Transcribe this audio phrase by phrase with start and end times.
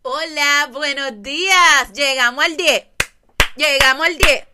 [0.00, 1.92] Hola, buenos días.
[1.92, 2.86] Llegamos al 10.
[3.56, 4.44] Llegamos al 10.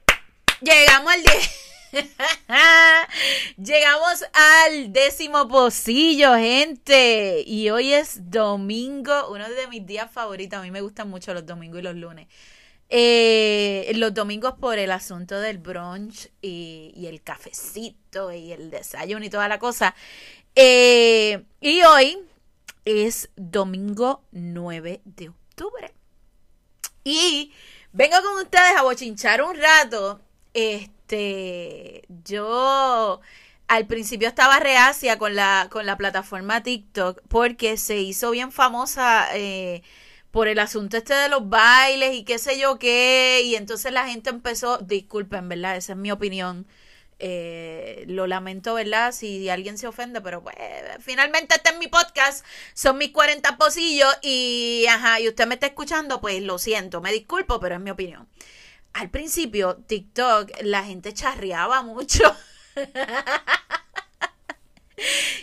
[0.63, 1.51] Llegamos al 10.
[3.57, 7.45] Llegamos al décimo pocillo, gente.
[7.47, 10.59] Y hoy es domingo, uno de mis días favoritos.
[10.59, 12.27] A mí me gustan mucho los domingos y los lunes.
[12.93, 19.31] Eh, los domingos por el asunto del brunch y, el cafecito y el desayuno y
[19.31, 19.95] toda la cosa.
[20.57, 22.19] Eh, y hoy
[22.85, 25.95] es domingo 9 de octubre.
[27.05, 27.53] Y
[27.93, 30.21] vengo con ustedes a bochinchar un rato.
[30.53, 33.21] Este, yo
[33.69, 39.29] al principio estaba reacia con la, con la plataforma TikTok porque se hizo bien famosa
[39.35, 39.85] eh,
[40.31, 43.43] por el asunto este de los bailes y qué sé yo qué.
[43.45, 45.77] Y entonces la gente empezó, disculpen, ¿verdad?
[45.77, 46.67] Esa es mi opinión.
[47.23, 49.13] Eh, lo lamento, ¿verdad?
[49.13, 50.57] Si alguien se ofende, pero pues
[51.01, 55.67] finalmente este es mi podcast, son mis 40 pocillos y, ajá, y usted me está
[55.67, 58.27] escuchando, pues lo siento, me disculpo, pero es mi opinión.
[58.95, 62.25] Al principio, TikTok, la gente charreaba mucho.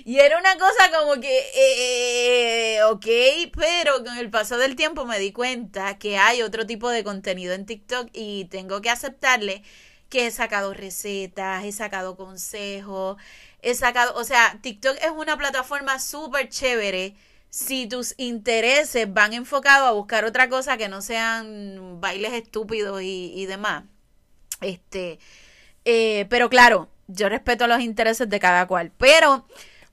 [0.07, 3.05] Y era una cosa como que, eh, ok,
[3.53, 7.53] pero con el paso del tiempo me di cuenta que hay otro tipo de contenido
[7.53, 9.63] en TikTok y tengo que aceptarle
[10.07, 13.17] que he sacado recetas, he sacado consejos,
[13.61, 17.13] he sacado, o sea, TikTok es una plataforma súper chévere
[17.49, 23.45] si tus intereses van enfocados a buscar otra cosa que no sean bailes estúpidos y,
[23.45, 23.83] demás.
[24.61, 25.19] Este,
[25.83, 28.93] eh, pero claro, yo respeto los intereses de cada cual.
[28.97, 29.45] Pero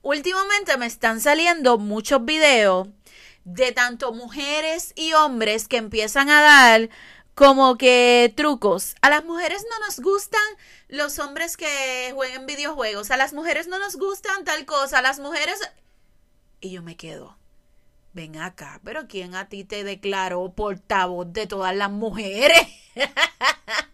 [0.05, 2.88] últimamente me están saliendo muchos videos
[3.44, 6.91] de tanto mujeres y hombres que empiezan a dar
[7.34, 8.94] como que trucos.
[9.00, 10.41] A las mujeres no nos gustan
[10.88, 13.10] los hombres que jueguen videojuegos.
[13.10, 14.98] A las mujeres no nos gustan tal cosa.
[14.98, 15.58] A las mujeres...
[16.60, 17.36] Y yo me quedo.
[18.12, 22.69] Ven acá, pero ¿quién a ti te declaró portavoz de todas las mujeres?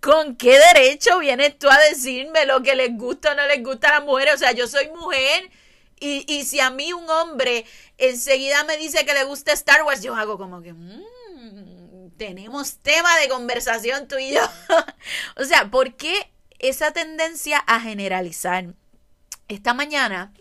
[0.00, 3.88] ¿Con qué derecho vienes tú a decirme lo que les gusta o no les gusta
[3.88, 4.34] a las mujeres?
[4.34, 5.50] O sea, yo soy mujer
[6.00, 7.64] y, y si a mí un hombre
[7.98, 10.72] enseguida me dice que le gusta Star Wars, yo hago como que...
[10.72, 11.14] Mm,
[12.16, 14.42] tenemos tema de conversación tú y yo.
[15.36, 18.74] o sea, ¿por qué esa tendencia a generalizar?
[19.48, 20.32] Esta mañana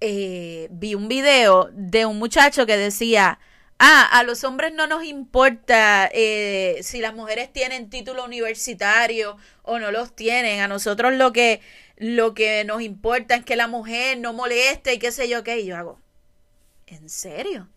[0.00, 3.38] eh, vi un video de un muchacho que decía,
[3.78, 9.78] ah, a los hombres no nos importa eh, si las mujeres tienen título universitario o
[9.78, 11.60] no los tienen, a nosotros lo que,
[11.96, 15.60] lo que nos importa es que la mujer no moleste y qué sé yo qué,
[15.60, 16.00] y yo hago,
[16.86, 17.68] ¿en serio?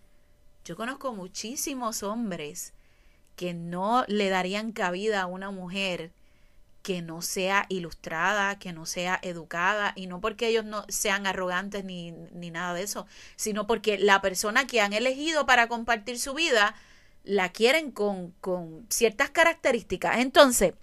[0.65, 2.73] Yo conozco muchísimos hombres
[3.35, 6.11] que no le darían cabida a una mujer
[6.89, 11.85] que no sea ilustrada, que no sea educada, y no porque ellos no sean arrogantes
[11.85, 13.05] ni, ni nada de eso,
[13.35, 16.73] sino porque la persona que han elegido para compartir su vida
[17.23, 20.17] la quieren con, con ciertas características.
[20.17, 20.73] Entonces,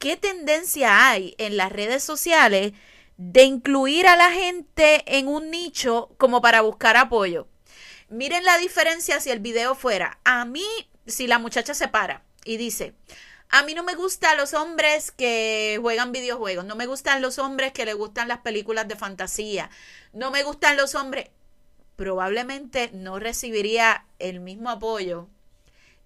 [0.00, 2.72] ¿qué tendencia hay en las redes sociales
[3.16, 7.46] de incluir a la gente en un nicho como para buscar apoyo?
[8.08, 10.66] Miren la diferencia si el video fuera, a mí
[11.06, 12.94] si la muchacha se para y dice,
[13.50, 17.72] a mí no me gustan los hombres que juegan videojuegos, no me gustan los hombres
[17.72, 19.70] que le gustan las películas de fantasía,
[20.12, 21.30] no me gustan los hombres,
[21.96, 25.28] probablemente no recibiría el mismo apoyo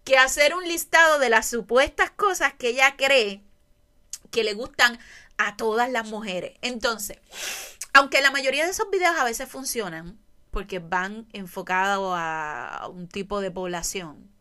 [0.05, 3.43] que hacer un listado de las supuestas cosas que ella cree
[4.31, 4.99] que le gustan
[5.39, 6.59] a todas las mujeres.
[6.63, 7.19] Entonces,
[7.93, 10.19] aunque la mayoría de esos videos a veces funcionan,
[10.51, 14.34] porque van enfocados a un tipo de población,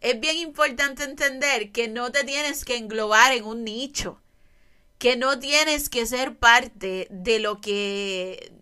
[0.00, 4.20] es bien importante entender que no te tienes que englobar en un nicho,
[4.98, 8.52] que no tienes que ser parte de lo que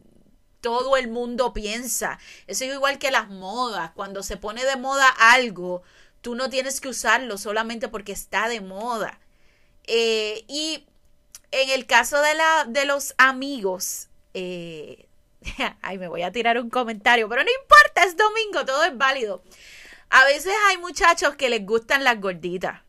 [0.60, 2.18] todo el mundo piensa.
[2.46, 3.92] Eso es igual que las modas.
[3.94, 5.82] Cuando se pone de moda algo,
[6.22, 9.20] tú no tienes que usarlo solamente porque está de moda.
[9.84, 10.84] Eh, y
[11.52, 15.06] en el caso de, la, de los amigos, eh,
[15.82, 19.42] ay, me voy a tirar un comentario, pero no importa, es domingo, todo es válido.
[20.10, 22.80] A veces hay muchachos que les gustan las gorditas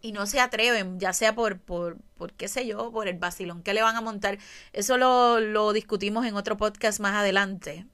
[0.00, 3.62] y no se atreven, ya sea por, por, por qué sé yo, por el vacilón
[3.62, 4.38] que le van a montar.
[4.72, 7.86] Eso lo, lo discutimos en otro podcast más adelante,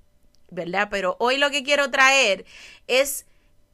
[0.50, 0.88] ¿verdad?
[0.90, 2.44] Pero hoy lo que quiero traer
[2.86, 3.26] es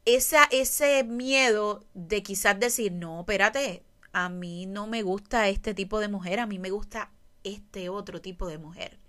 [0.05, 3.83] esa, ese miedo de quizás decir, no, espérate,
[4.13, 7.11] a mí no me gusta este tipo de mujer, a mí me gusta
[7.43, 9.00] este otro tipo de mujer.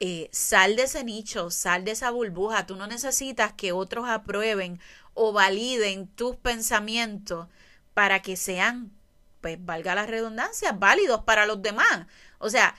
[0.00, 2.66] Eh, sal de ese nicho, sal de esa burbuja.
[2.66, 4.80] Tú no necesitas que otros aprueben
[5.14, 7.48] o validen tus pensamientos
[7.94, 8.92] para que sean
[9.40, 12.06] pues valga la redundancia, válidos para los demás.
[12.38, 12.74] O sea,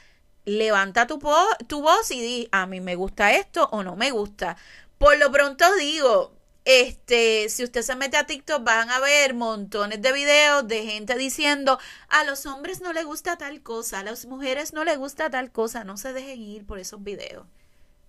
[0.46, 1.20] levanta tu,
[1.68, 4.58] tu voz y di, a mí me gusta esto o no me gusta.
[4.98, 6.34] Por lo pronto digo,
[6.66, 11.18] este, si usted se mete a TikTok van a ver montones de videos de gente
[11.18, 15.30] diciendo a los hombres no les gusta tal cosa, a las mujeres no les gusta
[15.30, 17.48] tal cosa, no se dejen ir por esos videos.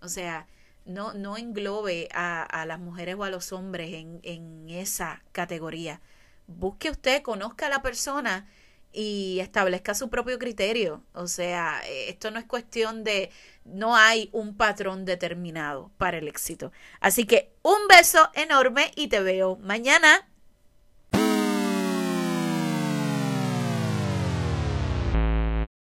[0.00, 0.46] O sea,
[0.84, 6.00] no, no englobe a, a las mujeres o a los hombres en, en esa categoría.
[6.46, 8.49] Busque usted, conozca a la persona
[8.93, 11.03] y establezca su propio criterio.
[11.15, 13.31] O sea, eh, esto no es cuestión de,
[13.65, 16.73] no hay un patrón determinado para el éxito.
[17.00, 20.29] Así que un beso enorme y te veo mañana.